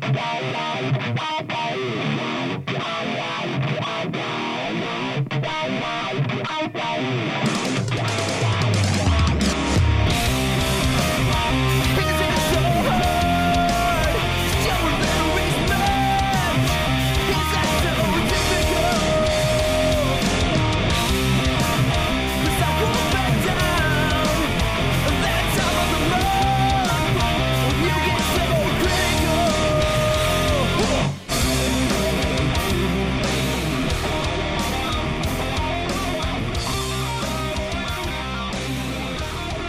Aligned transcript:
Bye. 0.00 1.75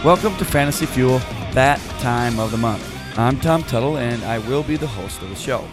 Welcome 0.04 0.36
to 0.36 0.44
Fantasy 0.44 0.86
Fuel, 0.86 1.18
that 1.54 1.80
time 1.98 2.38
of 2.38 2.52
the 2.52 2.56
month. 2.56 3.18
I'm 3.18 3.40
Tom 3.40 3.64
Tuttle, 3.64 3.98
and 3.98 4.22
I 4.22 4.38
will 4.38 4.62
be 4.62 4.76
the 4.76 4.86
host 4.86 5.20
of 5.22 5.28
the 5.28 5.34
show. 5.34 5.68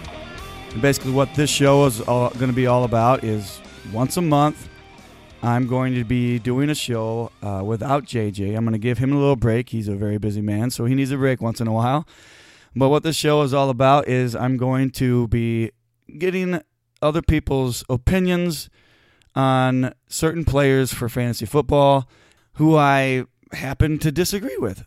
And 0.71 0.81
basically, 0.81 1.11
what 1.11 1.31
this 1.35 1.51
show 1.51 1.85
is 1.85 1.99
going 1.99 2.31
to 2.31 2.51
be 2.51 2.65
all 2.65 2.85
about 2.85 3.23
is 3.23 3.61
once 3.93 4.17
a 4.17 4.23
month, 4.23 4.67
I'm 5.43 5.67
going 5.67 5.93
to 5.93 6.03
be 6.03 6.39
doing 6.39 6.71
a 6.71 6.75
show 6.75 7.31
uh, 7.43 7.61
without 7.63 8.05
JJ. 8.05 8.57
I'm 8.57 8.65
going 8.65 8.73
to 8.73 8.79
give 8.79 8.97
him 8.97 9.13
a 9.13 9.19
little 9.19 9.35
break. 9.35 9.69
He's 9.69 9.87
a 9.87 9.95
very 9.95 10.17
busy 10.17 10.41
man, 10.41 10.71
so 10.71 10.85
he 10.85 10.95
needs 10.95 11.11
a 11.11 11.17
break 11.17 11.39
once 11.39 11.61
in 11.61 11.67
a 11.67 11.71
while. 11.71 12.07
But 12.75 12.89
what 12.89 13.03
this 13.03 13.15
show 13.15 13.43
is 13.43 13.53
all 13.53 13.69
about 13.69 14.07
is 14.07 14.35
I'm 14.35 14.57
going 14.57 14.89
to 14.93 15.27
be 15.27 15.69
getting 16.17 16.61
other 16.99 17.21
people's 17.21 17.83
opinions 17.91 18.71
on 19.35 19.93
certain 20.09 20.45
players 20.45 20.91
for 20.91 21.09
fantasy 21.09 21.45
football 21.45 22.09
who 22.55 22.75
I 22.75 23.25
happen 23.55 23.97
to 23.99 24.11
disagree 24.11 24.57
with. 24.57 24.85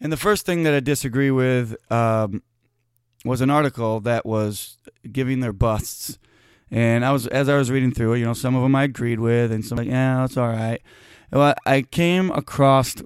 And 0.00 0.12
the 0.12 0.16
first 0.16 0.44
thing 0.44 0.64
that 0.64 0.74
I 0.74 0.80
disagree 0.80 1.30
with 1.30 1.76
um, 1.90 2.42
was 3.24 3.40
an 3.40 3.50
article 3.50 4.00
that 4.00 4.26
was 4.26 4.78
giving 5.10 5.40
their 5.40 5.52
busts. 5.52 6.18
And 6.70 7.04
I 7.04 7.12
was, 7.12 7.26
as 7.28 7.48
I 7.48 7.56
was 7.56 7.70
reading 7.70 7.92
through 7.92 8.14
it, 8.14 8.18
you 8.18 8.24
know, 8.24 8.32
some 8.32 8.56
of 8.56 8.62
them 8.62 8.74
I 8.74 8.84
agreed 8.84 9.20
with, 9.20 9.52
and 9.52 9.64
some, 9.64 9.78
like, 9.78 9.86
yeah, 9.86 10.20
that's 10.20 10.36
all 10.36 10.48
right. 10.48 10.80
Well, 11.30 11.54
I 11.64 11.82
came 11.82 12.30
across 12.30 12.96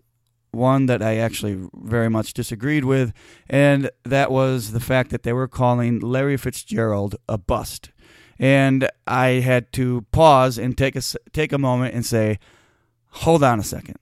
one 0.52 0.86
that 0.86 1.02
I 1.02 1.16
actually 1.18 1.68
very 1.74 2.08
much 2.08 2.32
disagreed 2.32 2.84
with, 2.84 3.12
and 3.48 3.90
that 4.04 4.30
was 4.30 4.72
the 4.72 4.80
fact 4.80 5.10
that 5.10 5.22
they 5.22 5.32
were 5.32 5.48
calling 5.48 6.00
Larry 6.00 6.36
Fitzgerald 6.36 7.16
a 7.28 7.36
bust. 7.36 7.90
And 8.38 8.88
I 9.06 9.26
had 9.40 9.72
to 9.74 10.06
pause 10.12 10.58
and 10.58 10.76
take 10.76 10.96
a 10.96 11.02
take 11.32 11.52
a 11.52 11.58
moment 11.58 11.94
and 11.94 12.04
say, 12.04 12.38
"Hold 13.08 13.42
on 13.42 13.60
a 13.60 13.62
second 13.62 13.96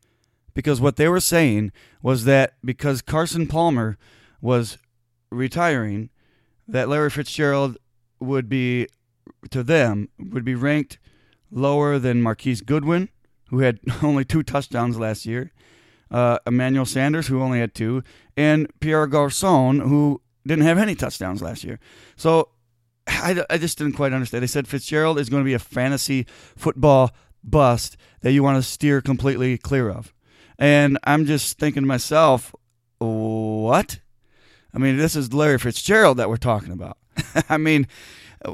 because 0.54 0.80
what 0.80 0.96
they 0.96 1.08
were 1.08 1.20
saying 1.20 1.72
was 2.02 2.24
that 2.24 2.54
because 2.64 3.02
Carson 3.02 3.46
Palmer 3.46 3.98
was 4.40 4.78
retiring, 5.30 6.10
that 6.66 6.88
Larry 6.88 7.10
Fitzgerald 7.10 7.76
would 8.20 8.48
be 8.48 8.86
to 9.50 9.62
them 9.62 10.08
would 10.18 10.44
be 10.44 10.54
ranked 10.54 10.98
lower 11.50 11.98
than 11.98 12.22
Marquise 12.22 12.60
Goodwin, 12.60 13.08
who 13.48 13.60
had 13.60 13.80
only 14.02 14.24
two 14.24 14.42
touchdowns 14.42 14.98
last 14.98 15.26
year, 15.26 15.52
uh, 16.10 16.38
Emmanuel 16.46 16.86
Sanders, 16.86 17.26
who 17.26 17.42
only 17.42 17.60
had 17.60 17.74
two, 17.74 18.02
and 18.36 18.68
Pierre 18.80 19.06
Garcon, 19.06 19.80
who 19.80 20.20
didn't 20.46 20.64
have 20.64 20.78
any 20.78 20.94
touchdowns 20.94 21.42
last 21.42 21.64
year. 21.64 21.78
So 22.16 22.50
I, 23.06 23.44
I 23.50 23.58
just 23.58 23.78
didn't 23.78 23.94
quite 23.94 24.12
understand. 24.12 24.42
They 24.42 24.48
said 24.48 24.68
Fitzgerald 24.68 25.18
is 25.18 25.28
going 25.28 25.42
to 25.42 25.48
be 25.48 25.54
a 25.54 25.58
fantasy 25.58 26.26
football 26.56 27.10
bust 27.42 27.96
that 28.20 28.32
you 28.32 28.42
want 28.42 28.56
to 28.56 28.62
steer 28.62 29.00
completely 29.00 29.58
clear 29.58 29.90
of. 29.90 30.12
And 30.58 30.98
I'm 31.04 31.26
just 31.26 31.58
thinking 31.58 31.82
to 31.82 31.86
myself, 31.86 32.54
what? 32.98 34.00
I 34.72 34.78
mean, 34.78 34.96
this 34.96 35.16
is 35.16 35.32
Larry 35.32 35.58
Fitzgerald 35.58 36.16
that 36.18 36.28
we're 36.28 36.36
talking 36.36 36.72
about. 36.72 36.98
I 37.48 37.58
mean, 37.58 37.86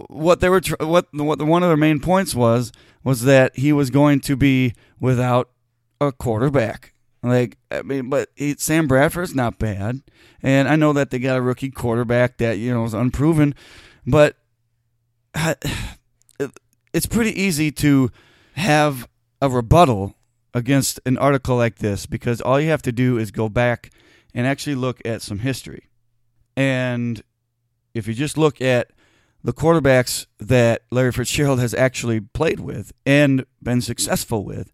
what 0.08 0.40
they 0.40 0.48
were 0.48 0.60
tr- 0.60 0.74
what 0.80 1.08
what 1.12 1.38
the, 1.38 1.44
one 1.44 1.62
of 1.62 1.68
their 1.68 1.76
main 1.76 2.00
points 2.00 2.34
was 2.34 2.72
was 3.02 3.22
that 3.22 3.56
he 3.56 3.72
was 3.72 3.90
going 3.90 4.20
to 4.20 4.36
be 4.36 4.74
without 4.98 5.50
a 6.00 6.12
quarterback. 6.12 6.94
Like 7.22 7.58
I 7.70 7.82
mean, 7.82 8.08
but 8.08 8.28
he, 8.34 8.54
Sam 8.58 8.86
Bradford's 8.86 9.34
not 9.34 9.58
bad, 9.58 10.02
and 10.42 10.68
I 10.68 10.76
know 10.76 10.92
that 10.92 11.10
they 11.10 11.18
got 11.18 11.36
a 11.36 11.42
rookie 11.42 11.70
quarterback 11.70 12.38
that 12.38 12.58
you 12.58 12.72
know 12.72 12.84
is 12.84 12.94
unproven, 12.94 13.54
but 14.06 14.36
it's 16.92 17.06
pretty 17.06 17.40
easy 17.40 17.70
to 17.72 18.10
have 18.54 19.08
a 19.42 19.48
rebuttal 19.48 20.14
against 20.54 21.00
an 21.06 21.18
article 21.18 21.56
like 21.56 21.76
this 21.76 22.06
because 22.06 22.40
all 22.40 22.60
you 22.60 22.70
have 22.70 22.82
to 22.82 22.92
do 22.92 23.18
is 23.18 23.30
go 23.30 23.48
back 23.48 23.90
and 24.34 24.46
actually 24.46 24.74
look 24.74 25.00
at 25.04 25.22
some 25.22 25.40
history. 25.40 25.88
And 26.56 27.22
if 27.94 28.06
you 28.06 28.14
just 28.14 28.36
look 28.36 28.60
at 28.60 28.90
the 29.42 29.52
quarterbacks 29.52 30.26
that 30.38 30.82
Larry 30.90 31.12
Fitzgerald 31.12 31.60
has 31.60 31.74
actually 31.74 32.20
played 32.20 32.60
with 32.60 32.92
and 33.06 33.44
been 33.62 33.80
successful 33.80 34.44
with, 34.44 34.72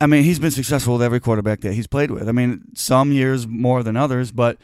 I 0.00 0.06
mean, 0.06 0.24
he's 0.24 0.38
been 0.38 0.50
successful 0.50 0.94
with 0.94 1.02
every 1.02 1.20
quarterback 1.20 1.60
that 1.60 1.72
he's 1.72 1.86
played 1.86 2.10
with. 2.10 2.28
I 2.28 2.32
mean, 2.32 2.64
some 2.74 3.12
years 3.12 3.46
more 3.46 3.82
than 3.82 3.96
others, 3.96 4.30
but 4.30 4.58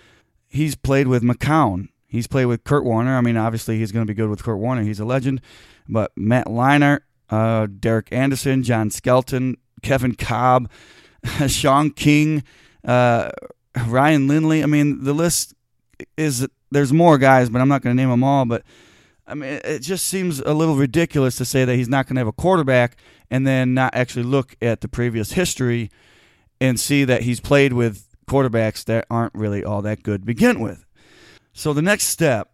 he's 0.49 0.77
played 0.77 1.09
with 1.09 1.23
McCown. 1.23 1.89
He's 2.07 2.27
played 2.27 2.45
with 2.45 2.65
Kurt 2.65 2.85
Warner. 2.85 3.17
I 3.17 3.23
mean, 3.23 3.39
obviously, 3.39 3.79
he's 3.79 3.91
going 3.91 4.07
to 4.07 4.11
be 4.11 4.15
good 4.15 4.29
with 4.29 4.43
Kurt 4.43 4.59
Warner. 4.59 4.83
He's 4.83 5.01
a 5.01 5.07
legend. 5.07 5.41
But 5.89 6.13
Matt 6.15 6.47
Leinart, 6.47 7.01
uh, 7.31 7.67
Derek 7.81 8.13
Anderson, 8.13 8.63
John 8.63 8.91
Skelton, 8.91 9.57
Kevin 9.83 10.15
Kolb, 10.15 10.71
Sean 11.47 11.91
King, 11.91 12.45
uh, 12.85 13.31
Ryan 13.87 14.29
Lindley. 14.29 14.63
I 14.63 14.67
mean, 14.67 15.05
the 15.05 15.13
list 15.13 15.55
is 16.17 16.47
there's 16.71 16.93
more 16.93 17.19
guys, 17.19 17.51
but 17.51 17.61
I'm 17.61 17.69
not 17.69 17.83
going 17.83 17.97
to 17.97 18.01
name 18.01 18.11
them 18.11 18.25
all. 18.25 18.45
But 18.45 18.63
I 19.27 19.35
mean, 19.35 19.61
it 19.65 19.81
just 19.81 20.07
seems 20.07 20.41
a 20.41 20.55
little 20.55 20.77
ridiculous 20.77 21.37
to 21.37 21.45
say 21.45 21.65
that 21.65 21.77
he's 21.77 21.89
not 21.89 22.07
going 22.07 22.17
to 22.17 22.21
have 22.21 22.29
a 22.29 22.33
quarterback 22.33 22.97
and 23.31 23.47
then 23.47 23.75
not 23.75 23.95
actually 23.95 24.25
look 24.25 24.57
at 24.61 24.81
the 24.81 24.89
previous 24.89 25.33
history 25.33 25.91
and 26.61 26.79
see 26.79 27.05
that 27.05 27.23
he's 27.23 27.41
played 27.41 27.73
with 27.73 28.07
quarterbacks 28.29 28.85
that 28.85 29.07
aren't 29.11 29.35
really 29.35 29.65
all 29.65 29.83
that 29.83 30.03
good 30.03 30.23
to 30.23 30.27
begin 30.27 30.61
with. 30.61 30.85
So 31.53 31.73
the 31.73 31.83
next 31.83 32.05
step 32.05 32.51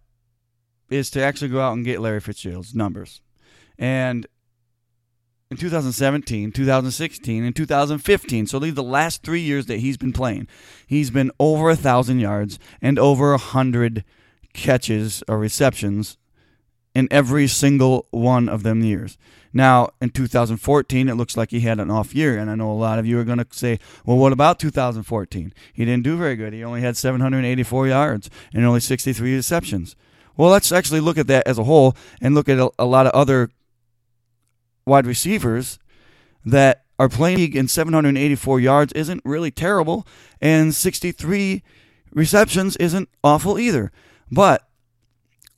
is 0.91 1.11
to 1.11 1.23
actually 1.23 1.49
go 1.49 1.61
out 1.61 1.75
and 1.75 1.85
get 1.85 2.01
Larry 2.01 2.21
Fitzgerald's 2.21 2.75
numbers. 2.75 3.21
And 3.79 4.27
in 5.51 5.57
2017, 5.57 6.53
2016, 6.53 7.45
and 7.45 7.57
2015. 7.57 8.47
So 8.47 8.59
these 8.59 8.75
the 8.75 8.83
last 8.83 9.23
three 9.23 9.41
years 9.41 9.67
that 9.67 9.79
he's 9.81 9.97
been 9.97 10.13
playing. 10.13 10.47
He's 10.87 11.11
been 11.11 11.31
over 11.41 11.71
a 11.71 11.77
thousand 11.77 12.21
yards 12.21 12.59
and 12.83 12.99
over 12.99 13.33
a 13.33 13.39
hundred 13.39 14.05
catches 14.53 15.23
or 15.27 15.39
receptions 15.39 16.19
in 16.95 17.09
every 17.11 17.47
single 17.47 18.07
one 18.11 18.49
of 18.49 18.63
them 18.63 18.83
years. 18.83 19.17
Now, 19.53 19.91
in 20.03 20.11
2014, 20.11 21.09
it 21.09 21.15
looks 21.15 21.37
like 21.37 21.51
he 21.51 21.61
had 21.61 21.81
an 21.81 21.91
off 21.91 22.15
year, 22.15 22.37
and 22.37 22.51
I 22.51 22.55
know 22.55 22.71
a 22.71 22.75
lot 22.75 22.99
of 22.99 23.07
you 23.07 23.19
are 23.19 23.25
going 23.25 23.39
to 23.39 23.47
say, 23.51 23.79
well, 24.05 24.19
what 24.19 24.33
about 24.33 24.59
2014? 24.59 25.55
He 25.73 25.85
didn't 25.87 26.05
do 26.05 26.19
very 26.19 26.37
good. 26.37 26.53
He 26.53 26.63
only 26.63 26.83
had 26.83 26.97
784 26.97 27.89
yards 27.89 28.29
and 28.53 28.67
only 28.67 28.81
63 28.81 29.35
receptions. 29.35 29.97
Well, 30.37 30.51
let's 30.51 30.71
actually 30.71 31.01
look 31.01 31.17
at 31.17 31.27
that 31.29 31.47
as 31.47 31.59
a 31.59 31.65
whole 31.65 31.97
and 32.21 32.35
look 32.35 32.49
at 32.49 32.59
a, 32.59 32.71
a 32.79 32.85
lot 32.85 33.07
of 33.07 33.13
other 33.13 33.51
wide 34.89 35.07
receivers 35.07 35.79
that 36.45 36.85
are 36.99 37.09
playing 37.09 37.55
in 37.55 37.69
784 37.69 38.59
yards 38.61 38.93
isn't 38.95 39.23
really 39.25 39.51
terrible, 39.51 40.07
and 40.41 40.75
63 40.75 41.63
receptions 42.13 42.77
isn't 42.77 43.09
awful 43.23 43.59
either. 43.59 43.93
But 44.31 44.69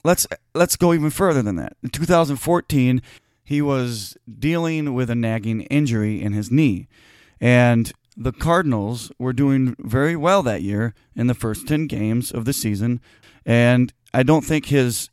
let's 0.05 0.27
let's 0.55 0.77
go 0.77 0.93
even 0.93 1.11
further 1.11 1.43
than 1.43 1.57
that. 1.57 1.77
In 1.83 1.89
2014, 1.89 3.01
he 3.43 3.63
was 3.63 4.17
dealing 4.39 4.95
with 4.95 5.09
a 5.11 5.15
nagging 5.15 5.63
injury 5.63 6.21
in 6.21 6.33
his 6.33 6.51
knee, 6.51 6.89
and 7.41 7.93
the 8.17 8.33
Cardinals 8.33 9.11
were 9.19 9.33
doing 9.33 9.75
very 9.79 10.17
well 10.17 10.43
that 10.43 10.63
year 10.63 10.95
in 11.17 11.27
the 11.27 11.35
first 11.35 11.67
10 11.67 11.87
games 11.87 12.31
of 12.31 12.45
the 12.45 12.53
season, 12.53 13.01
and 13.47 13.93
I 14.13 14.23
don't 14.23 14.45
think 14.45 14.67
his 14.67 15.09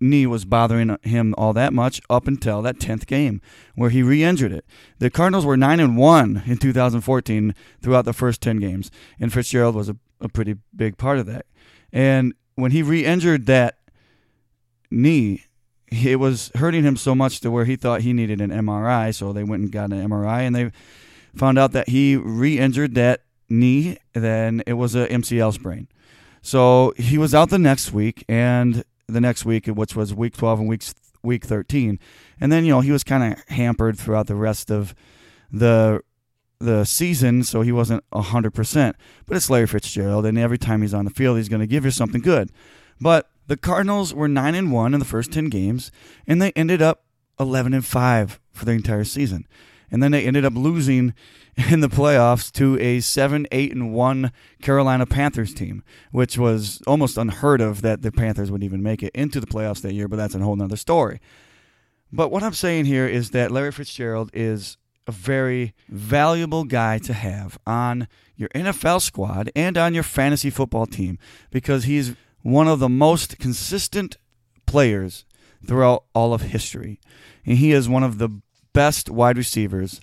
knee 0.00 0.26
was 0.26 0.44
bothering 0.44 0.96
him 1.02 1.34
all 1.38 1.52
that 1.52 1.72
much 1.72 2.00
up 2.10 2.26
until 2.26 2.62
that 2.62 2.78
10th 2.78 3.06
game 3.06 3.40
where 3.74 3.90
he 3.90 4.02
re-injured 4.02 4.52
it. 4.52 4.64
The 4.98 5.10
Cardinals 5.10 5.46
were 5.46 5.56
9 5.56 5.80
and 5.80 5.96
1 5.96 6.42
in 6.46 6.58
2014 6.58 7.54
throughout 7.80 8.04
the 8.04 8.12
first 8.12 8.40
10 8.42 8.58
games 8.58 8.90
and 9.18 9.32
Fitzgerald 9.32 9.74
was 9.74 9.88
a, 9.88 9.96
a 10.20 10.28
pretty 10.28 10.56
big 10.74 10.98
part 10.98 11.18
of 11.18 11.26
that. 11.26 11.46
And 11.92 12.34
when 12.54 12.72
he 12.72 12.82
re-injured 12.82 13.46
that 13.46 13.78
knee, 14.90 15.44
it 15.90 16.18
was 16.18 16.50
hurting 16.56 16.84
him 16.84 16.96
so 16.96 17.14
much 17.14 17.40
to 17.40 17.50
where 17.50 17.64
he 17.64 17.76
thought 17.76 18.00
he 18.00 18.12
needed 18.12 18.40
an 18.40 18.50
MRI, 18.50 19.14
so 19.14 19.32
they 19.32 19.44
went 19.44 19.62
and 19.62 19.72
got 19.72 19.92
an 19.92 20.08
MRI 20.08 20.40
and 20.40 20.54
they 20.54 20.72
found 21.34 21.58
out 21.58 21.72
that 21.72 21.88
he 21.88 22.16
re-injured 22.16 22.94
that 22.94 23.22
knee 23.48 23.96
then 24.12 24.62
it 24.66 24.74
was 24.74 24.94
a 24.94 25.06
MCL 25.08 25.54
sprain. 25.54 25.88
So 26.42 26.94
he 26.96 27.18
was 27.18 27.34
out 27.34 27.50
the 27.50 27.58
next 27.58 27.92
week 27.92 28.24
and 28.28 28.84
the 29.08 29.20
next 29.20 29.44
week, 29.44 29.66
which 29.66 29.94
was 29.94 30.14
week 30.14 30.36
12 30.36 30.60
and 30.60 30.68
week 30.68 30.82
week 31.22 31.44
13. 31.44 31.98
And 32.40 32.52
then, 32.52 32.64
you 32.64 32.70
know, 32.70 32.80
he 32.80 32.92
was 32.92 33.04
kind 33.04 33.32
of 33.32 33.42
hampered 33.48 33.98
throughout 33.98 34.26
the 34.26 34.34
rest 34.34 34.70
of 34.70 34.94
the 35.50 36.02
the 36.58 36.84
season, 36.84 37.42
so 37.42 37.60
he 37.60 37.70
wasn't 37.70 38.02
100%. 38.12 38.94
But 39.26 39.36
it's 39.36 39.50
Larry 39.50 39.66
Fitzgerald, 39.66 40.24
and 40.24 40.38
every 40.38 40.56
time 40.56 40.80
he's 40.80 40.94
on 40.94 41.04
the 41.04 41.10
field, 41.10 41.36
he's 41.36 41.50
going 41.50 41.60
to 41.60 41.66
give 41.66 41.84
you 41.84 41.90
something 41.90 42.22
good. 42.22 42.50
But 42.98 43.28
the 43.46 43.58
Cardinals 43.58 44.14
were 44.14 44.26
9 44.26 44.54
and 44.54 44.72
1 44.72 44.94
in 44.94 44.98
the 44.98 45.04
first 45.04 45.32
10 45.32 45.50
games, 45.50 45.90
and 46.26 46.40
they 46.40 46.52
ended 46.52 46.80
up 46.80 47.04
11 47.38 47.74
and 47.74 47.84
5 47.84 48.40
for 48.52 48.64
the 48.64 48.72
entire 48.72 49.04
season. 49.04 49.46
And 49.90 50.02
then 50.02 50.12
they 50.12 50.24
ended 50.24 50.44
up 50.44 50.54
losing 50.54 51.14
in 51.70 51.80
the 51.80 51.88
playoffs 51.88 52.52
to 52.52 52.78
a 52.80 53.00
7 53.00 53.46
8 53.50 53.72
and 53.72 53.94
1 53.94 54.32
Carolina 54.60 55.06
Panthers 55.06 55.54
team, 55.54 55.82
which 56.12 56.36
was 56.36 56.82
almost 56.86 57.16
unheard 57.16 57.60
of 57.60 57.82
that 57.82 58.02
the 58.02 58.12
Panthers 58.12 58.50
would 58.50 58.62
even 58.62 58.82
make 58.82 59.02
it 59.02 59.12
into 59.14 59.40
the 59.40 59.46
playoffs 59.46 59.82
that 59.82 59.94
year, 59.94 60.08
but 60.08 60.16
that's 60.16 60.34
a 60.34 60.38
whole 60.38 60.56
nother 60.56 60.76
story. 60.76 61.20
But 62.12 62.30
what 62.30 62.42
I'm 62.42 62.52
saying 62.52 62.84
here 62.84 63.06
is 63.06 63.30
that 63.30 63.50
Larry 63.50 63.72
Fitzgerald 63.72 64.30
is 64.32 64.76
a 65.06 65.12
very 65.12 65.74
valuable 65.88 66.64
guy 66.64 66.98
to 66.98 67.12
have 67.12 67.58
on 67.66 68.08
your 68.36 68.48
NFL 68.50 69.00
squad 69.00 69.50
and 69.54 69.78
on 69.78 69.94
your 69.94 70.02
fantasy 70.02 70.50
football 70.50 70.86
team 70.86 71.18
because 71.50 71.84
he's 71.84 72.14
one 72.42 72.68
of 72.68 72.78
the 72.78 72.88
most 72.88 73.38
consistent 73.38 74.16
players 74.66 75.24
throughout 75.66 76.04
all 76.14 76.34
of 76.34 76.42
history. 76.42 77.00
And 77.44 77.58
he 77.58 77.72
is 77.72 77.88
one 77.88 78.02
of 78.02 78.18
the 78.18 78.28
best 78.76 79.08
wide 79.08 79.38
receivers 79.38 80.02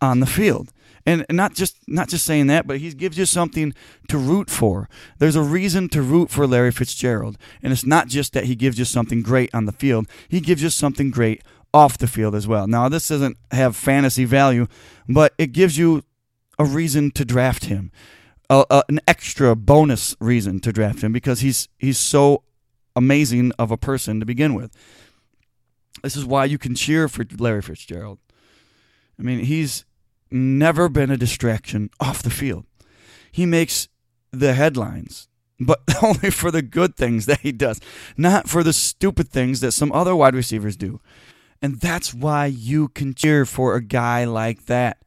on 0.00 0.20
the 0.20 0.26
field. 0.26 0.72
And 1.04 1.26
not 1.30 1.54
just 1.54 1.76
not 1.86 2.08
just 2.08 2.24
saying 2.24 2.46
that, 2.48 2.66
but 2.66 2.78
he 2.78 2.92
gives 2.92 3.18
you 3.18 3.26
something 3.26 3.74
to 4.08 4.18
root 4.18 4.50
for. 4.50 4.88
There's 5.18 5.36
a 5.36 5.42
reason 5.42 5.88
to 5.90 6.02
root 6.02 6.30
for 6.30 6.46
Larry 6.46 6.72
Fitzgerald, 6.72 7.36
and 7.62 7.72
it's 7.72 7.86
not 7.86 8.08
just 8.08 8.32
that 8.32 8.44
he 8.44 8.54
gives 8.54 8.78
you 8.78 8.84
something 8.84 9.22
great 9.22 9.54
on 9.54 9.66
the 9.66 9.72
field. 9.72 10.06
He 10.26 10.40
gives 10.40 10.62
you 10.62 10.70
something 10.70 11.10
great 11.10 11.42
off 11.72 11.98
the 11.98 12.06
field 12.06 12.34
as 12.34 12.46
well. 12.46 12.66
Now, 12.66 12.88
this 12.88 13.08
doesn't 13.08 13.36
have 13.52 13.76
fantasy 13.76 14.24
value, 14.24 14.66
but 15.08 15.34
it 15.38 15.52
gives 15.52 15.78
you 15.78 16.02
a 16.58 16.64
reason 16.64 17.10
to 17.12 17.24
draft 17.24 17.66
him, 17.66 17.90
an 18.50 19.00
extra 19.06 19.54
bonus 19.54 20.16
reason 20.20 20.60
to 20.60 20.72
draft 20.72 21.02
him 21.02 21.12
because 21.12 21.40
he's 21.40 21.68
he's 21.78 21.98
so 21.98 22.42
amazing 22.96 23.52
of 23.58 23.70
a 23.70 23.76
person 23.76 24.20
to 24.20 24.26
begin 24.26 24.54
with. 24.54 24.72
This 26.02 26.16
is 26.16 26.24
why 26.24 26.44
you 26.44 26.58
can 26.58 26.74
cheer 26.74 27.08
for 27.08 27.24
Larry 27.38 27.62
Fitzgerald. 27.62 28.18
I 29.18 29.22
mean, 29.22 29.40
he's 29.40 29.84
never 30.30 30.88
been 30.88 31.10
a 31.10 31.16
distraction 31.16 31.90
off 32.00 32.22
the 32.22 32.30
field. 32.30 32.66
He 33.32 33.46
makes 33.46 33.88
the 34.32 34.54
headlines, 34.54 35.28
but 35.58 35.80
only 36.02 36.30
for 36.30 36.50
the 36.50 36.62
good 36.62 36.96
things 36.96 37.26
that 37.26 37.40
he 37.40 37.52
does, 37.52 37.80
not 38.16 38.48
for 38.48 38.62
the 38.62 38.72
stupid 38.72 39.28
things 39.28 39.60
that 39.60 39.72
some 39.72 39.92
other 39.92 40.14
wide 40.14 40.34
receivers 40.34 40.76
do. 40.76 41.00
And 41.60 41.80
that's 41.80 42.14
why 42.14 42.46
you 42.46 42.88
can 42.88 43.14
cheer 43.14 43.44
for 43.44 43.74
a 43.74 43.82
guy 43.82 44.24
like 44.24 44.66
that. 44.66 44.98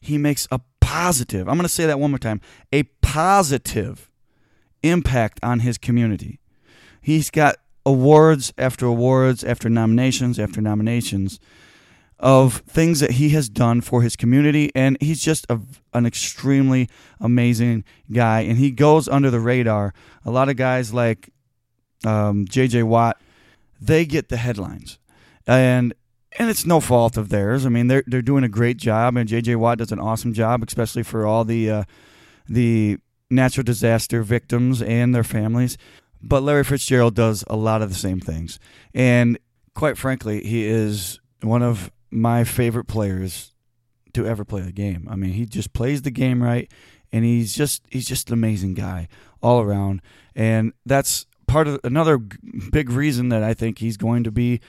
He 0.00 0.18
makes 0.18 0.46
a 0.50 0.60
positive, 0.80 1.48
I'm 1.48 1.56
going 1.56 1.62
to 1.62 1.68
say 1.68 1.86
that 1.86 1.98
one 1.98 2.10
more 2.10 2.18
time, 2.18 2.40
a 2.72 2.84
positive 3.00 4.10
impact 4.82 5.40
on 5.42 5.60
his 5.60 5.78
community. 5.78 6.38
He's 7.00 7.30
got 7.30 7.56
awards 7.86 8.52
after 8.58 8.84
awards 8.84 9.44
after 9.44 9.70
nominations 9.70 10.38
after 10.38 10.60
nominations 10.60 11.38
of 12.18 12.56
things 12.66 13.00
that 13.00 13.12
he 13.12 13.28
has 13.30 13.48
done 13.48 13.80
for 13.80 14.02
his 14.02 14.16
community. 14.16 14.72
And 14.74 14.96
he's 15.00 15.22
just 15.22 15.46
a, 15.48 15.60
an 15.94 16.04
extremely 16.04 16.88
amazing 17.20 17.84
guy. 18.10 18.40
And 18.40 18.58
he 18.58 18.70
goes 18.70 19.06
under 19.06 19.30
the 19.30 19.40
radar. 19.40 19.94
A 20.24 20.30
lot 20.30 20.48
of 20.48 20.56
guys 20.56 20.92
like 20.92 21.30
um, 22.04 22.44
jj 22.46 22.82
watt 22.82 23.18
they 23.80 24.04
get 24.04 24.28
the 24.28 24.36
headlines. 24.36 24.98
And 25.46 25.94
and 26.38 26.50
it's 26.50 26.66
no 26.66 26.80
fault 26.80 27.16
of 27.16 27.28
theirs. 27.28 27.64
I 27.64 27.68
mean 27.68 27.86
they're, 27.86 28.04
they're 28.06 28.22
doing 28.22 28.42
a 28.44 28.48
great 28.48 28.78
job. 28.78 29.16
And 29.16 29.28
jj 29.28 29.54
watt 29.56 29.78
does 29.78 29.92
an 29.92 30.00
awesome 30.00 30.32
job 30.32 30.64
especially 30.66 31.04
for 31.04 31.24
all 31.24 31.44
the 31.44 31.70
uh, 31.70 31.84
the 32.48 32.98
natural 33.30 33.64
disaster 33.64 34.22
victims 34.22 34.82
and 34.82 35.14
their 35.14 35.24
families 35.24 35.76
but 36.22 36.42
Larry 36.42 36.64
Fitzgerald 36.64 37.14
does 37.14 37.44
a 37.48 37.56
lot 37.56 37.82
of 37.82 37.88
the 37.88 37.94
same 37.94 38.20
things. 38.20 38.58
And 38.94 39.38
quite 39.74 39.98
frankly, 39.98 40.42
he 40.44 40.66
is 40.66 41.20
one 41.42 41.62
of 41.62 41.90
my 42.10 42.44
favorite 42.44 42.86
players 42.86 43.54
to 44.14 44.26
ever 44.26 44.44
play 44.44 44.62
the 44.62 44.72
game. 44.72 45.06
I 45.10 45.16
mean, 45.16 45.32
he 45.32 45.44
just 45.46 45.72
plays 45.72 46.02
the 46.02 46.10
game 46.10 46.42
right 46.42 46.70
and 47.12 47.24
he's 47.24 47.54
just 47.54 47.82
he's 47.90 48.06
just 48.06 48.28
an 48.28 48.34
amazing 48.34 48.74
guy 48.74 49.08
all 49.42 49.60
around. 49.60 50.02
And 50.34 50.72
that's 50.84 51.26
part 51.46 51.68
of 51.68 51.80
another 51.84 52.18
big 52.18 52.90
reason 52.90 53.28
that 53.28 53.42
I 53.42 53.54
think 53.54 53.78
he's 53.78 53.96
going 53.96 54.24
to 54.24 54.30
be 54.30 54.60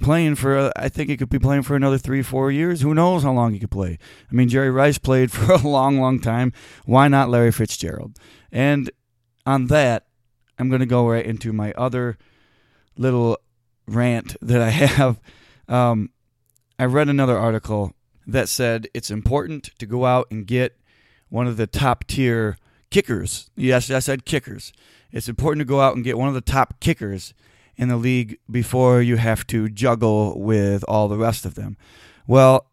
playing 0.00 0.34
for 0.34 0.56
uh, 0.56 0.72
I 0.76 0.88
think 0.88 1.08
he 1.08 1.16
could 1.16 1.30
be 1.30 1.38
playing 1.38 1.62
for 1.62 1.74
another 1.74 1.98
3 1.98 2.22
4 2.22 2.50
years. 2.50 2.80
Who 2.80 2.94
knows 2.94 3.22
how 3.22 3.32
long 3.32 3.52
he 3.52 3.58
could 3.58 3.70
play. 3.70 3.98
I 4.30 4.34
mean, 4.34 4.48
Jerry 4.48 4.70
Rice 4.70 4.98
played 4.98 5.32
for 5.32 5.52
a 5.52 5.66
long 5.66 5.98
long 6.00 6.20
time. 6.20 6.52
Why 6.84 7.08
not 7.08 7.30
Larry 7.30 7.52
Fitzgerald? 7.52 8.18
And 8.52 8.90
on 9.44 9.66
that, 9.66 10.05
I'm 10.58 10.68
going 10.68 10.80
to 10.80 10.86
go 10.86 11.08
right 11.08 11.24
into 11.24 11.52
my 11.52 11.72
other 11.72 12.18
little 12.96 13.38
rant 13.86 14.36
that 14.40 14.60
I 14.60 14.70
have. 14.70 15.20
Um, 15.68 16.10
I 16.78 16.84
read 16.84 17.08
another 17.08 17.38
article 17.38 17.94
that 18.26 18.48
said 18.48 18.88
it's 18.92 19.10
important 19.10 19.70
to 19.78 19.86
go 19.86 20.04
out 20.04 20.26
and 20.30 20.46
get 20.46 20.76
one 21.28 21.46
of 21.46 21.56
the 21.56 21.66
top 21.66 22.06
tier 22.06 22.58
kickers. 22.90 23.50
Yes, 23.56 23.90
I 23.90 23.98
said 23.98 24.24
kickers. 24.24 24.72
It's 25.12 25.28
important 25.28 25.60
to 25.60 25.64
go 25.64 25.80
out 25.80 25.94
and 25.94 26.04
get 26.04 26.18
one 26.18 26.28
of 26.28 26.34
the 26.34 26.40
top 26.40 26.80
kickers 26.80 27.34
in 27.76 27.88
the 27.88 27.96
league 27.96 28.38
before 28.50 29.02
you 29.02 29.16
have 29.16 29.46
to 29.48 29.68
juggle 29.68 30.40
with 30.40 30.84
all 30.88 31.08
the 31.08 31.18
rest 31.18 31.44
of 31.44 31.54
them. 31.54 31.76
Well, 32.26 32.66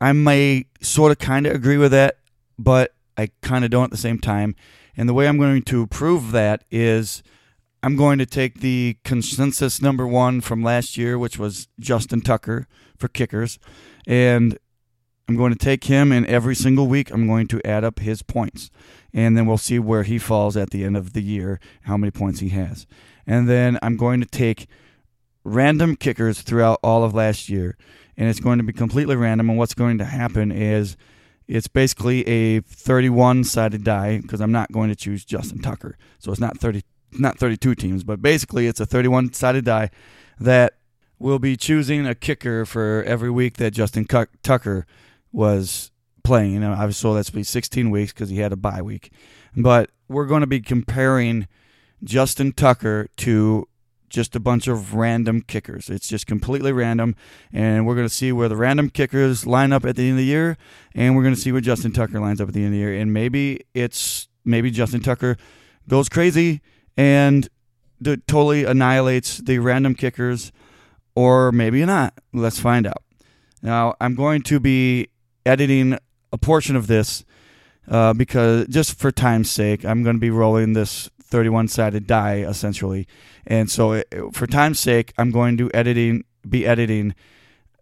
I 0.00 0.12
may 0.12 0.66
sort 0.80 1.12
of 1.12 1.18
kind 1.18 1.46
of 1.46 1.54
agree 1.54 1.76
with 1.76 1.92
that, 1.92 2.18
but 2.58 2.94
I 3.16 3.30
kind 3.40 3.64
of 3.64 3.70
don't 3.70 3.84
at 3.84 3.90
the 3.90 3.96
same 3.96 4.18
time. 4.18 4.56
And 4.96 5.08
the 5.08 5.14
way 5.14 5.26
I'm 5.26 5.38
going 5.38 5.62
to 5.62 5.86
prove 5.86 6.32
that 6.32 6.64
is 6.70 7.22
I'm 7.82 7.96
going 7.96 8.18
to 8.18 8.26
take 8.26 8.60
the 8.60 8.96
consensus 9.04 9.82
number 9.82 10.06
one 10.06 10.40
from 10.40 10.62
last 10.62 10.96
year, 10.96 11.18
which 11.18 11.38
was 11.38 11.68
Justin 11.80 12.20
Tucker 12.20 12.68
for 12.96 13.08
kickers. 13.08 13.58
And 14.06 14.58
I'm 15.28 15.36
going 15.36 15.52
to 15.52 15.58
take 15.58 15.84
him, 15.84 16.12
and 16.12 16.26
every 16.26 16.54
single 16.54 16.86
week 16.86 17.10
I'm 17.10 17.26
going 17.26 17.48
to 17.48 17.66
add 17.66 17.84
up 17.84 18.00
his 18.00 18.22
points. 18.22 18.70
And 19.14 19.36
then 19.36 19.46
we'll 19.46 19.58
see 19.58 19.78
where 19.78 20.02
he 20.02 20.18
falls 20.18 20.56
at 20.56 20.70
the 20.70 20.84
end 20.84 20.96
of 20.96 21.12
the 21.12 21.22
year, 21.22 21.58
how 21.82 21.96
many 21.96 22.10
points 22.10 22.40
he 22.40 22.50
has. 22.50 22.86
And 23.26 23.48
then 23.48 23.78
I'm 23.82 23.96
going 23.96 24.20
to 24.20 24.26
take 24.26 24.66
random 25.44 25.96
kickers 25.96 26.42
throughout 26.42 26.80
all 26.82 27.04
of 27.04 27.14
last 27.14 27.48
year. 27.48 27.76
And 28.16 28.28
it's 28.28 28.40
going 28.40 28.58
to 28.58 28.64
be 28.64 28.72
completely 28.72 29.16
random. 29.16 29.48
And 29.48 29.58
what's 29.58 29.74
going 29.74 29.98
to 29.98 30.04
happen 30.04 30.52
is 30.52 30.96
it's 31.52 31.68
basically 31.68 32.26
a 32.26 32.60
31 32.60 33.44
sided 33.44 33.84
die 33.84 34.18
because 34.18 34.40
I'm 34.40 34.52
not 34.52 34.72
going 34.72 34.88
to 34.88 34.96
choose 34.96 35.22
Justin 35.22 35.60
Tucker. 35.60 35.98
So 36.18 36.32
it's 36.32 36.40
not 36.40 36.58
30, 36.58 36.82
not 37.12 37.38
32 37.38 37.74
teams, 37.74 38.04
but 38.04 38.22
basically 38.22 38.66
it's 38.66 38.80
a 38.80 38.86
31 38.86 39.34
sided 39.34 39.66
die 39.66 39.90
that 40.40 40.78
will 41.18 41.38
be 41.38 41.58
choosing 41.58 42.06
a 42.06 42.14
kicker 42.14 42.64
for 42.64 43.04
every 43.06 43.30
week 43.30 43.58
that 43.58 43.72
Justin 43.72 44.06
Tucker 44.42 44.86
was 45.30 45.90
playing. 46.24 46.58
Know, 46.58 46.72
obviously 46.72 47.14
that's 47.16 47.28
be 47.28 47.42
16 47.42 47.90
weeks 47.90 48.14
because 48.14 48.30
he 48.30 48.38
had 48.38 48.54
a 48.54 48.56
bye 48.56 48.80
week. 48.80 49.12
But 49.54 49.90
we're 50.08 50.24
going 50.24 50.40
to 50.40 50.46
be 50.46 50.62
comparing 50.62 51.48
Justin 52.02 52.52
Tucker 52.52 53.08
to 53.18 53.68
just 54.12 54.36
a 54.36 54.40
bunch 54.40 54.68
of 54.68 54.94
random 54.94 55.42
kickers. 55.42 55.88
It's 55.88 56.06
just 56.06 56.26
completely 56.26 56.70
random, 56.70 57.16
and 57.52 57.86
we're 57.86 57.94
going 57.94 58.06
to 58.06 58.14
see 58.14 58.30
where 58.30 58.48
the 58.48 58.56
random 58.56 58.90
kickers 58.90 59.46
line 59.46 59.72
up 59.72 59.84
at 59.84 59.96
the 59.96 60.02
end 60.02 60.12
of 60.12 60.18
the 60.18 60.24
year, 60.24 60.58
and 60.94 61.16
we're 61.16 61.22
going 61.22 61.34
to 61.34 61.40
see 61.40 61.50
where 61.50 61.60
Justin 61.60 61.92
Tucker 61.92 62.20
lines 62.20 62.40
up 62.40 62.48
at 62.48 62.54
the 62.54 62.60
end 62.60 62.68
of 62.68 62.72
the 62.72 62.78
year. 62.78 62.94
And 62.94 63.12
maybe 63.12 63.64
it's 63.74 64.28
maybe 64.44 64.70
Justin 64.70 65.00
Tucker 65.00 65.36
goes 65.88 66.08
crazy 66.08 66.60
and 66.96 67.48
totally 68.26 68.64
annihilates 68.64 69.38
the 69.38 69.58
random 69.58 69.94
kickers, 69.94 70.52
or 71.14 71.50
maybe 71.50 71.84
not. 71.84 72.14
Let's 72.32 72.60
find 72.60 72.86
out. 72.86 73.02
Now, 73.62 73.94
I'm 74.00 74.14
going 74.14 74.42
to 74.42 74.60
be 74.60 75.08
editing 75.46 75.98
a 76.32 76.38
portion 76.38 76.76
of 76.76 76.86
this 76.86 77.24
uh, 77.88 78.12
because 78.12 78.66
just 78.68 78.98
for 78.98 79.10
time's 79.10 79.50
sake, 79.50 79.84
I'm 79.84 80.02
going 80.02 80.16
to 80.16 80.20
be 80.20 80.30
rolling 80.30 80.72
this 80.72 81.10
31 81.22 81.68
sided 81.68 82.06
die 82.06 82.36
essentially. 82.36 83.06
And 83.46 83.70
so, 83.70 83.92
it, 83.92 84.06
for 84.32 84.46
time's 84.46 84.78
sake, 84.78 85.12
I'm 85.18 85.30
going 85.30 85.56
to 85.58 85.70
editing 85.72 86.24
be 86.48 86.66
editing 86.66 87.14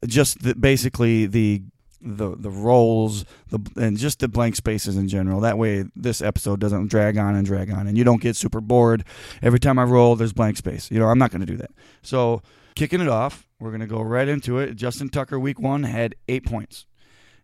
just 0.06 0.42
the, 0.42 0.54
basically 0.54 1.26
the 1.26 1.62
the 2.02 2.34
the 2.34 2.50
rolls 2.50 3.26
the 3.50 3.58
and 3.76 3.98
just 3.98 4.20
the 4.20 4.28
blank 4.28 4.56
spaces 4.56 4.96
in 4.96 5.08
general. 5.08 5.40
That 5.40 5.58
way, 5.58 5.84
this 5.94 6.22
episode 6.22 6.60
doesn't 6.60 6.88
drag 6.88 7.18
on 7.18 7.34
and 7.34 7.44
drag 7.46 7.70
on, 7.70 7.86
and 7.86 7.98
you 7.98 8.04
don't 8.04 8.22
get 8.22 8.36
super 8.36 8.60
bored 8.60 9.04
every 9.42 9.60
time 9.60 9.78
I 9.78 9.84
roll. 9.84 10.16
There's 10.16 10.32
blank 10.32 10.56
space. 10.56 10.90
You 10.90 10.98
know, 10.98 11.06
I'm 11.06 11.18
not 11.18 11.30
going 11.30 11.40
to 11.40 11.46
do 11.46 11.56
that. 11.58 11.70
So, 12.02 12.42
kicking 12.74 13.00
it 13.00 13.08
off, 13.08 13.46
we're 13.58 13.70
going 13.70 13.80
to 13.80 13.86
go 13.86 14.00
right 14.00 14.28
into 14.28 14.58
it. 14.58 14.76
Justin 14.76 15.10
Tucker, 15.10 15.38
week 15.38 15.60
one, 15.60 15.82
had 15.82 16.14
eight 16.28 16.46
points, 16.46 16.86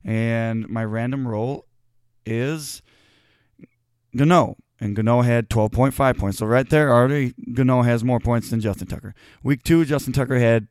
and 0.02 0.66
my 0.68 0.84
random 0.84 1.28
roll 1.28 1.65
is 2.26 2.82
no. 4.12 4.56
and 4.80 4.94
Gano 4.94 5.22
had 5.22 5.48
12.5 5.48 6.18
points. 6.18 6.38
So 6.38 6.46
right 6.46 6.68
there, 6.68 6.92
already 6.92 7.34
Gano 7.52 7.82
has 7.82 8.04
more 8.04 8.20
points 8.20 8.50
than 8.50 8.60
Justin 8.60 8.86
Tucker. 8.86 9.14
Week 9.42 9.62
two, 9.62 9.84
Justin 9.84 10.12
Tucker 10.12 10.38
had 10.38 10.68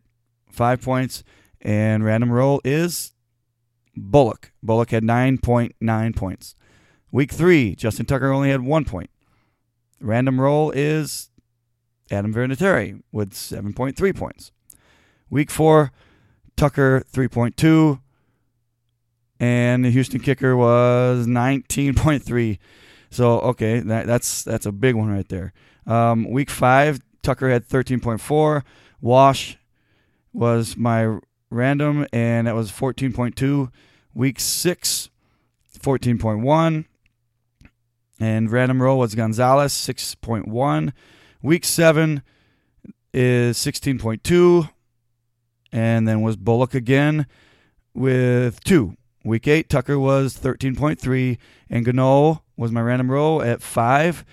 five 0.49 0.81
points, 0.81 1.23
and 1.61 2.03
random 2.03 2.31
roll 2.31 2.61
is 2.63 3.13
Bullock. 3.95 4.51
Bullock 4.61 4.91
had 4.91 5.03
9.9 5.03 6.15
points. 6.15 6.55
Week 7.11 7.31
three, 7.31 7.75
Justin 7.75 8.05
Tucker 8.05 8.31
only 8.31 8.49
had 8.49 8.61
one 8.61 8.85
point. 8.85 9.09
Random 10.01 10.41
roll 10.41 10.71
is 10.71 11.29
Adam 12.11 12.33
Vinatieri 12.33 13.01
with 13.11 13.31
7.3 13.31 14.15
points. 14.15 14.51
Week 15.29 15.49
four, 15.49 15.91
Tucker 16.55 17.03
3.2, 17.11 18.01
and 19.39 19.85
the 19.85 19.91
Houston 19.91 20.19
kicker 20.19 20.55
was 20.55 21.27
19.3. 21.27 22.57
So 23.09 23.39
okay, 23.41 23.79
that, 23.79 24.07
that's 24.07 24.43
that's 24.43 24.65
a 24.65 24.71
big 24.71 24.95
one 24.95 25.09
right 25.09 25.27
there. 25.27 25.53
Um, 25.87 26.29
week 26.29 26.49
five, 26.49 26.99
Tucker 27.21 27.49
had 27.49 27.67
13.4. 27.67 28.63
Wash 29.01 29.57
was 30.33 30.75
my 30.75 31.19
random, 31.49 32.05
and 32.11 32.47
that 32.47 32.55
was 32.55 32.71
14.2. 32.71 33.71
Week 34.13 34.39
six, 34.39 35.09
14.1. 35.79 36.85
And 38.19 38.51
random 38.51 38.81
roll 38.81 38.99
was 38.99 39.13
Gonzalez, 39.13 39.73
6.1. 39.73 40.93
Week 41.41 41.65
seven 41.65 42.21
is 43.13 43.57
16.2. 43.57 44.69
And 45.71 46.07
then 46.07 46.21
was 46.21 46.37
Bullock 46.37 46.73
again 46.73 47.25
with 47.93 48.63
two. 48.63 48.95
Week 49.25 49.47
eight, 49.47 49.69
Tucker 49.69 49.97
was 49.97 50.37
13.3. 50.37 51.37
And 51.67 51.83
Gano 51.83 52.43
was 52.55 52.71
my 52.71 52.81
random 52.81 53.09
roll 53.09 53.41
at 53.41 53.63
five. 53.63 54.23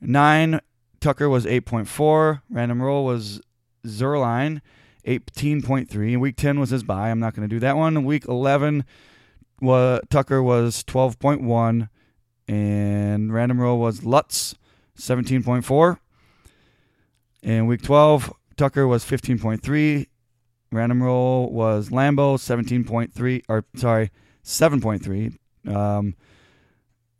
Nine, 0.00 0.60
Tucker 1.00 1.28
was 1.28 1.44
8.4. 1.44 2.42
Random 2.48 2.80
roll 2.80 3.04
was 3.04 3.40
Zuerlein, 3.84 4.60
18.3. 5.04 6.12
And 6.12 6.20
week 6.20 6.36
10 6.36 6.60
was 6.60 6.70
his 6.70 6.84
bye. 6.84 7.10
I'm 7.10 7.18
not 7.18 7.34
going 7.34 7.48
to 7.48 7.52
do 7.54 7.58
that 7.58 7.76
one. 7.76 8.04
Week 8.04 8.24
11, 8.26 8.84
was, 9.60 10.02
Tucker 10.10 10.40
was 10.40 10.84
12.1. 10.84 11.88
And 12.46 13.34
random 13.34 13.60
roll 13.60 13.80
was 13.80 14.04
Lutz, 14.04 14.54
17.4. 14.96 15.98
And 17.42 17.66
week 17.66 17.82
12, 17.82 18.32
Tucker 18.56 18.86
was 18.86 19.04
15.3. 19.04 20.06
Random 20.70 21.02
roll 21.02 21.50
was 21.50 21.88
Lambo, 21.88 22.36
17.3. 22.36 23.42
Or, 23.48 23.64
sorry, 23.74 24.10
7.3. 24.46 25.36
Um, 25.74 26.14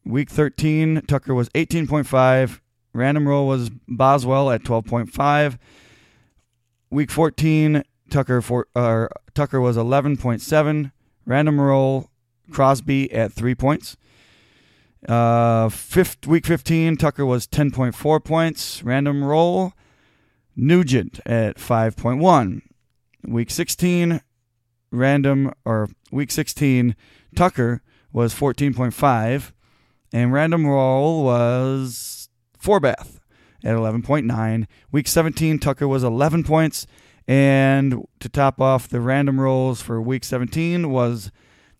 week 0.04 0.30
13, 0.30 1.02
Tucker 1.06 1.34
was 1.34 1.48
18.5. 1.50 2.60
Random 2.92 3.28
roll 3.28 3.46
was 3.46 3.70
Boswell 3.88 4.50
at 4.50 4.62
12.5. 4.62 5.58
Week 6.88 7.10
14, 7.10 7.82
Tucker 8.08 8.40
for, 8.40 8.68
uh, 8.74 9.08
Tucker 9.34 9.60
was 9.60 9.76
11.7. 9.76 10.92
Random 11.26 11.60
roll 11.60 12.10
Crosby 12.50 13.12
at 13.12 13.32
three 13.32 13.54
points. 13.54 13.96
Uh, 15.08 15.68
fifth, 15.68 16.26
week 16.26 16.46
15, 16.46 16.96
Tucker 16.96 17.26
was 17.26 17.46
10.4 17.46 18.24
points. 18.24 18.82
Random 18.82 19.24
roll 19.24 19.72
Nugent 20.54 21.20
at 21.26 21.56
5.1. 21.56 22.62
Week 23.26 23.50
16, 23.50 24.20
random 24.96 25.52
or 25.64 25.88
week 26.10 26.30
16, 26.30 26.96
Tucker 27.34 27.82
was 28.12 28.34
14.5, 28.34 29.52
and 30.12 30.32
random 30.32 30.66
roll 30.66 31.24
was 31.24 32.28
Forbath 32.60 33.18
at 33.64 33.74
11.9. 33.74 34.66
Week 34.92 35.08
17, 35.08 35.58
Tucker 35.58 35.88
was 35.88 36.04
11 36.04 36.44
points, 36.44 36.86
and 37.28 38.06
to 38.20 38.28
top 38.28 38.60
off 38.60 38.88
the 38.88 39.00
random 39.00 39.40
rolls 39.40 39.82
for 39.82 40.00
week 40.00 40.24
17 40.24 40.90
was 40.90 41.30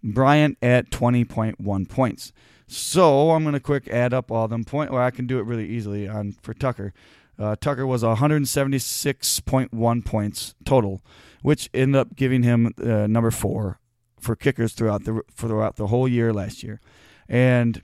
Bryant 0.02 0.58
at 0.62 0.90
20.1 0.90 1.88
points. 1.88 2.32
So 2.68 3.30
I'm 3.30 3.44
going 3.44 3.54
to 3.54 3.60
quick 3.60 3.88
add 3.88 4.12
up 4.12 4.30
all 4.30 4.48
them 4.48 4.64
points, 4.64 4.92
or 4.92 5.00
I 5.00 5.10
can 5.10 5.26
do 5.26 5.38
it 5.38 5.46
really 5.46 5.68
easily 5.68 6.06
on 6.08 6.32
for 6.42 6.52
Tucker. 6.52 6.92
Uh, 7.38 7.54
Tucker 7.60 7.86
was 7.86 8.02
176.1 8.02 10.04
points 10.04 10.54
total, 10.64 11.00
which 11.42 11.70
ended 11.74 12.00
up 12.00 12.16
giving 12.16 12.42
him 12.42 12.72
uh, 12.82 13.06
number 13.06 13.30
four 13.30 13.78
for 14.20 14.36
kickers 14.36 14.72
throughout 14.72 15.04
the 15.04 15.22
throughout 15.32 15.76
the 15.76 15.88
whole 15.88 16.08
year 16.08 16.32
last 16.32 16.62
year. 16.62 16.80
And 17.28 17.82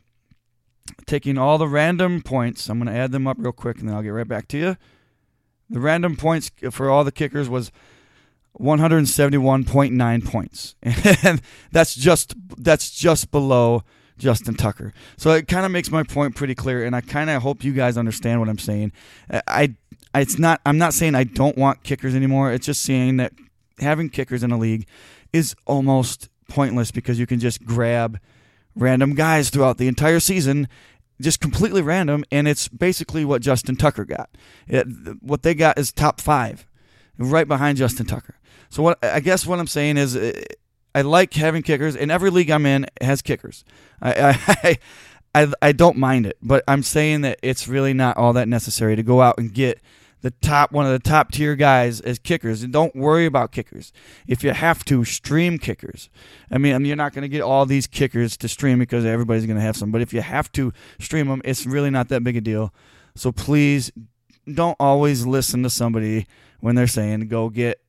taking 1.06 1.38
all 1.38 1.58
the 1.58 1.68
random 1.68 2.22
points, 2.22 2.68
I'm 2.68 2.78
going 2.78 2.92
to 2.92 2.98
add 2.98 3.12
them 3.12 3.26
up 3.26 3.36
real 3.38 3.52
quick, 3.52 3.78
and 3.78 3.88
then 3.88 3.96
I'll 3.96 4.02
get 4.02 4.10
right 4.10 4.28
back 4.28 4.48
to 4.48 4.58
you. 4.58 4.76
The 5.70 5.80
random 5.80 6.16
points 6.16 6.50
for 6.70 6.90
all 6.90 7.04
the 7.04 7.12
kickers 7.12 7.48
was 7.48 7.72
171.9 8.60 10.24
points, 10.26 10.74
and 10.82 11.40
that's 11.70 11.94
just 11.94 12.34
that's 12.58 12.90
just 12.90 13.30
below 13.30 13.82
Justin 14.18 14.54
Tucker. 14.54 14.92
So 15.16 15.30
it 15.30 15.48
kind 15.48 15.66
of 15.66 15.72
makes 15.72 15.90
my 15.90 16.02
point 16.02 16.36
pretty 16.36 16.54
clear, 16.54 16.84
and 16.84 16.94
I 16.94 17.00
kind 17.00 17.30
of 17.30 17.42
hope 17.42 17.64
you 17.64 17.72
guys 17.72 17.96
understand 17.96 18.40
what 18.40 18.48
I'm 18.48 18.58
saying. 18.58 18.92
I, 19.30 19.74
I, 20.14 20.20
it's 20.20 20.38
not. 20.38 20.60
I'm 20.66 20.78
not 20.78 20.94
saying 20.94 21.14
I 21.14 21.24
don't 21.24 21.56
want 21.56 21.82
kickers 21.82 22.14
anymore. 22.14 22.52
It's 22.52 22.66
just 22.66 22.82
saying 22.82 23.16
that 23.16 23.32
having 23.78 24.08
kickers 24.08 24.42
in 24.42 24.52
a 24.52 24.58
league 24.58 24.86
is 25.32 25.54
almost 25.66 26.28
pointless 26.48 26.90
because 26.90 27.18
you 27.18 27.26
can 27.26 27.40
just 27.40 27.64
grab 27.64 28.18
random 28.74 29.14
guys 29.14 29.50
throughout 29.50 29.78
the 29.78 29.88
entire 29.88 30.20
season 30.20 30.68
just 31.22 31.40
completely 31.40 31.80
random, 31.82 32.24
and 32.30 32.48
it's 32.48 32.68
basically 32.68 33.24
what 33.24 33.42
Justin 33.42 33.76
Tucker 33.76 34.04
got. 34.04 34.30
It, 34.66 34.86
what 35.22 35.42
they 35.42 35.54
got 35.54 35.78
is 35.78 35.92
top 35.92 36.20
five, 36.20 36.66
right 37.16 37.46
behind 37.46 37.78
Justin 37.78 38.06
Tucker. 38.06 38.34
So 38.68 38.82
what 38.82 38.98
I 39.02 39.20
guess 39.20 39.46
what 39.46 39.58
I'm 39.58 39.66
saying 39.66 39.96
is 39.96 40.16
uh, 40.16 40.32
I 40.94 41.02
like 41.02 41.32
having 41.34 41.62
kickers, 41.62 41.96
and 41.96 42.10
every 42.10 42.30
league 42.30 42.50
I'm 42.50 42.66
in 42.66 42.86
has 43.00 43.22
kickers. 43.22 43.64
I, 44.00 44.38
I, 44.64 44.78
I, 45.34 45.52
I 45.62 45.72
don't 45.72 45.96
mind 45.96 46.26
it, 46.26 46.36
but 46.42 46.62
I'm 46.68 46.82
saying 46.82 47.22
that 47.22 47.38
it's 47.42 47.66
really 47.66 47.94
not 47.94 48.16
all 48.16 48.32
that 48.34 48.48
necessary 48.48 48.96
to 48.96 49.02
go 49.02 49.22
out 49.22 49.38
and 49.38 49.52
get 49.52 49.80
the 50.22 50.30
top 50.30 50.70
one 50.72 50.86
of 50.86 50.92
the 50.92 50.98
top 50.98 51.32
tier 51.32 51.56
guys 51.56 52.00
as 52.00 52.18
kickers 52.18 52.62
and 52.62 52.72
don't 52.72 52.94
worry 52.94 53.26
about 53.26 53.50
kickers. 53.50 53.92
If 54.26 54.44
you 54.44 54.52
have 54.52 54.84
to 54.86 55.04
stream 55.04 55.58
kickers. 55.58 56.08
I 56.50 56.58
mean, 56.58 56.74
I 56.74 56.78
mean 56.78 56.86
you're 56.86 56.96
not 56.96 57.12
going 57.12 57.22
to 57.22 57.28
get 57.28 57.42
all 57.42 57.66
these 57.66 57.88
kickers 57.88 58.36
to 58.38 58.48
stream 58.48 58.78
because 58.78 59.04
everybody's 59.04 59.46
going 59.46 59.56
to 59.56 59.62
have 59.62 59.76
some 59.76 59.90
but 59.90 60.00
if 60.00 60.14
you 60.14 60.22
have 60.22 60.50
to 60.52 60.72
stream 61.00 61.26
them 61.26 61.42
it's 61.44 61.66
really 61.66 61.90
not 61.90 62.08
that 62.08 62.22
big 62.22 62.36
a 62.36 62.40
deal. 62.40 62.72
So 63.16 63.32
please 63.32 63.90
don't 64.52 64.76
always 64.78 65.26
listen 65.26 65.62
to 65.64 65.70
somebody 65.70 66.26
when 66.60 66.76
they're 66.76 66.86
saying 66.86 67.26
go 67.28 67.48
get 67.48 67.81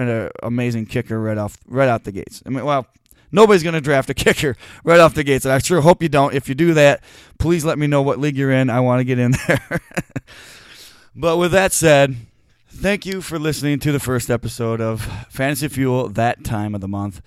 an 0.00 0.30
amazing 0.42 0.86
kicker 0.86 1.20
right 1.20 1.38
off 1.38 1.56
right 1.66 1.88
out 1.88 2.04
the 2.04 2.12
gates. 2.12 2.42
I 2.46 2.50
mean, 2.50 2.64
well, 2.64 2.86
nobody's 3.32 3.62
going 3.62 3.74
to 3.74 3.80
draft 3.80 4.10
a 4.10 4.14
kicker 4.24 4.56
right 4.84 5.00
off 5.00 5.14
the 5.14 5.24
gates. 5.24 5.46
I 5.46 5.58
sure 5.58 5.80
hope 5.80 6.02
you 6.02 6.08
don't. 6.08 6.34
If 6.34 6.48
you 6.48 6.54
do 6.54 6.74
that, 6.74 7.02
please 7.38 7.64
let 7.64 7.78
me 7.78 7.86
know 7.86 8.02
what 8.02 8.18
league 8.18 8.36
you're 8.36 8.52
in. 8.52 8.70
I 8.70 8.80
want 8.80 9.00
to 9.00 9.04
get 9.04 9.18
in 9.18 9.32
there. 9.46 9.80
but 11.14 11.36
with 11.36 11.52
that 11.52 11.72
said, 11.72 12.16
thank 12.68 13.06
you 13.06 13.20
for 13.20 13.38
listening 13.38 13.78
to 13.80 13.92
the 13.92 14.00
first 14.00 14.30
episode 14.30 14.80
of 14.80 15.02
Fantasy 15.30 15.68
Fuel 15.68 16.08
that 16.10 16.44
time 16.44 16.74
of 16.74 16.80
the 16.80 16.88
month. 16.88 17.20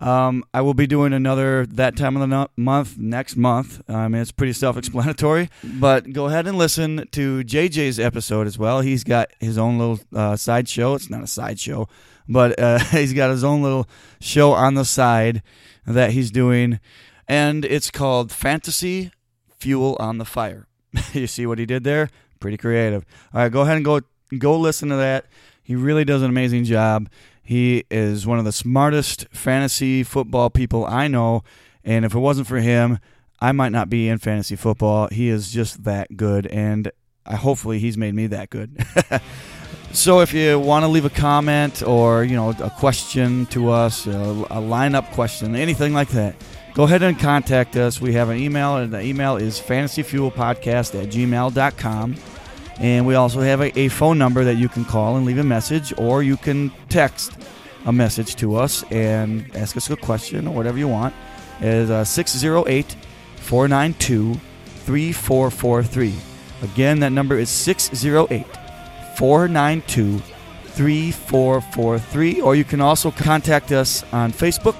Um, 0.00 0.44
I 0.54 0.62
will 0.62 0.74
be 0.74 0.86
doing 0.86 1.12
another 1.12 1.66
that 1.66 1.94
time 1.94 2.16
of 2.16 2.20
the 2.20 2.26
no- 2.26 2.48
month 2.56 2.96
next 2.96 3.36
month. 3.36 3.82
I 3.88 4.08
mean, 4.08 4.22
it's 4.22 4.32
pretty 4.32 4.54
self 4.54 4.76
explanatory, 4.78 5.50
but 5.62 6.12
go 6.12 6.26
ahead 6.26 6.46
and 6.46 6.56
listen 6.56 7.06
to 7.12 7.44
JJ's 7.44 8.00
episode 8.00 8.46
as 8.46 8.58
well. 8.58 8.80
He's 8.80 9.04
got 9.04 9.30
his 9.40 9.58
own 9.58 9.78
little 9.78 10.00
uh, 10.14 10.36
side 10.36 10.68
show. 10.68 10.94
It's 10.94 11.10
not 11.10 11.22
a 11.22 11.26
side 11.26 11.60
show, 11.60 11.86
but 12.26 12.58
uh, 12.58 12.78
he's 12.90 13.12
got 13.12 13.30
his 13.30 13.44
own 13.44 13.62
little 13.62 13.88
show 14.20 14.52
on 14.52 14.74
the 14.74 14.86
side 14.86 15.42
that 15.86 16.12
he's 16.12 16.30
doing, 16.30 16.80
and 17.28 17.66
it's 17.66 17.90
called 17.90 18.32
Fantasy 18.32 19.12
Fuel 19.58 19.96
on 20.00 20.16
the 20.16 20.24
Fire. 20.24 20.66
you 21.12 21.26
see 21.26 21.44
what 21.44 21.58
he 21.58 21.66
did 21.66 21.84
there? 21.84 22.08
Pretty 22.40 22.56
creative. 22.56 23.04
All 23.34 23.42
right, 23.42 23.52
go 23.52 23.60
ahead 23.60 23.76
and 23.76 23.84
go 23.84 24.00
go 24.38 24.56
listen 24.58 24.88
to 24.88 24.96
that. 24.96 25.26
He 25.62 25.74
really 25.74 26.04
does 26.04 26.22
an 26.22 26.30
amazing 26.30 26.64
job. 26.64 27.08
He 27.42 27.84
is 27.90 28.26
one 28.26 28.38
of 28.38 28.44
the 28.44 28.52
smartest 28.52 29.26
fantasy 29.32 30.02
football 30.02 30.50
people 30.50 30.86
I 30.86 31.08
know, 31.08 31.42
and 31.84 32.04
if 32.04 32.14
it 32.14 32.18
wasn't 32.18 32.46
for 32.46 32.58
him, 32.58 32.98
I 33.40 33.52
might 33.52 33.72
not 33.72 33.88
be 33.88 34.08
in 34.08 34.18
fantasy 34.18 34.54
football. 34.54 35.08
He 35.10 35.28
is 35.28 35.50
just 35.50 35.84
that 35.84 36.16
good, 36.16 36.46
and 36.46 36.92
I, 37.24 37.36
hopefully 37.36 37.78
he's 37.78 37.96
made 37.96 38.14
me 38.14 38.26
that 38.28 38.50
good. 38.50 38.84
so 39.92 40.20
if 40.20 40.32
you 40.34 40.58
want 40.60 40.84
to 40.84 40.88
leave 40.88 41.04
a 41.04 41.10
comment 41.10 41.82
or 41.82 42.22
you 42.22 42.36
know 42.36 42.50
a 42.50 42.70
question 42.70 43.46
to 43.46 43.70
us, 43.70 44.06
a, 44.06 44.10
a 44.10 44.60
lineup 44.60 45.10
question, 45.12 45.56
anything 45.56 45.94
like 45.94 46.10
that, 46.10 46.36
go 46.74 46.84
ahead 46.84 47.02
and 47.02 47.18
contact 47.18 47.76
us. 47.76 48.00
We 48.00 48.12
have 48.12 48.28
an 48.28 48.36
email, 48.38 48.76
and 48.76 48.92
the 48.92 49.00
email 49.00 49.36
is 49.36 49.58
fantasyfuelpodcast 49.58 51.02
at 51.02 51.08
gmail.com. 51.08 52.16
And 52.80 53.06
we 53.06 53.14
also 53.14 53.40
have 53.40 53.60
a, 53.60 53.78
a, 53.78 53.88
phone 53.88 54.16
number 54.16 54.42
that 54.42 54.56
you 54.56 54.68
can 54.68 54.86
call 54.86 55.16
and 55.16 55.26
leave 55.26 55.38
a 55.38 55.44
message, 55.44 55.92
or 55.98 56.22
you 56.22 56.38
can 56.38 56.72
text 56.88 57.32
a 57.84 57.92
message 57.92 58.36
to 58.36 58.56
us 58.56 58.82
and 58.90 59.54
ask 59.54 59.76
us 59.76 59.90
a 59.90 59.96
question 59.96 60.46
or 60.46 60.54
whatever 60.54 60.78
you 60.78 60.88
want. 60.88 61.14
It 61.60 61.66
is 61.66 61.90
uh, 61.90 62.04
608 62.04 62.96
492 63.36 64.34
3443. 64.34 66.14
Again, 66.62 67.00
that 67.00 67.12
number 67.12 67.38
is 67.38 67.50
608 67.50 68.46
492 69.16 70.18
3443. 70.18 72.40
Or 72.40 72.54
you 72.54 72.64
can 72.64 72.80
also 72.80 73.10
contact 73.10 73.72
us 73.72 74.04
on 74.12 74.32
Facebook 74.32 74.76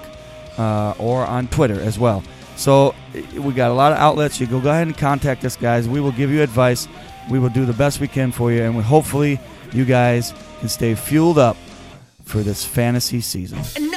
uh, 0.59 0.95
or 0.99 1.27
on 1.27 1.49
Twitter 1.49 1.79
as 1.81 1.99
well. 1.99 2.23
So 2.57 2.95
we 3.35 3.53
got 3.53 3.71
a 3.71 3.75
lot 3.75 3.93
of 3.93 3.99
outlets. 3.99 4.41
You 4.41 4.47
go 4.47 4.59
go 4.61 4.71
ahead 4.71 4.87
and 4.87 4.97
contact 4.97 5.45
us, 5.45 5.57
guys. 5.57 5.87
We 5.89 6.01
will 6.01 6.13
give 6.13 6.31
you 6.31 6.43
advice. 6.43 6.89
We 7.31 7.39
will 7.39 7.49
do 7.49 7.65
the 7.65 7.73
best 7.73 8.01
we 8.01 8.09
can 8.09 8.33
for 8.33 8.51
you, 8.53 8.63
and 8.63 8.77
we, 8.77 8.83
hopefully 8.83 9.39
you 9.73 9.85
guys 9.85 10.35
can 10.59 10.69
stay 10.69 10.95
fueled 10.95 11.39
up 11.39 11.57
for 12.25 12.39
this 12.41 12.65
fantasy 12.65 13.21
season. 13.21 13.90